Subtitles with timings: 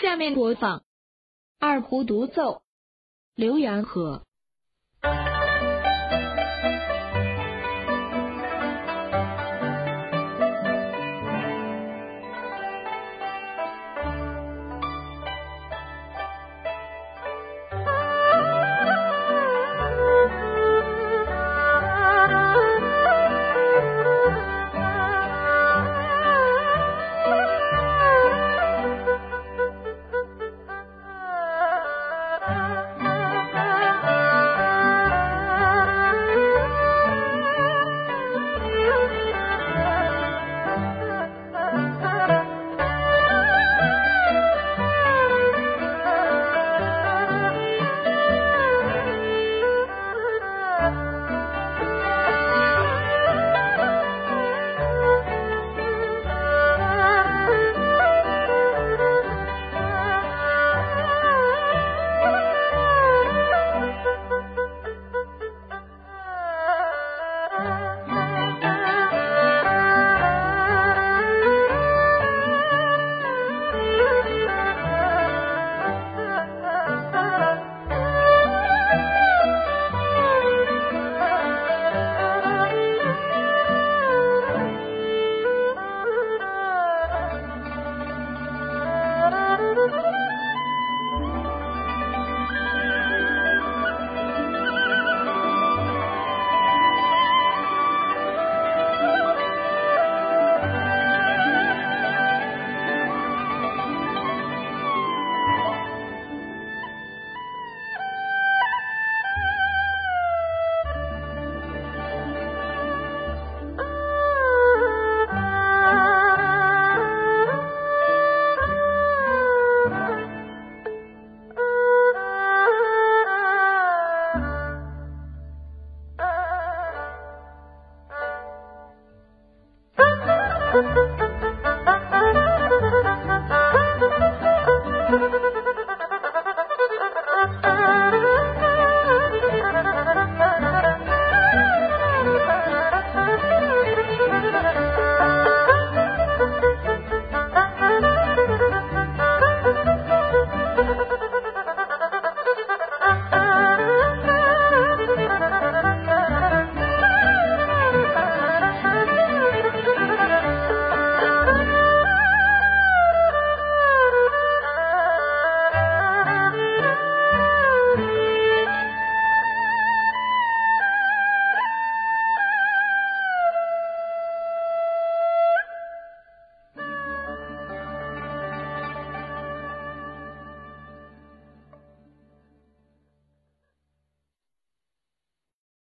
[0.00, 0.82] 下面播放
[1.58, 2.62] 二胡独奏
[3.42, 4.24] 《浏阳河》。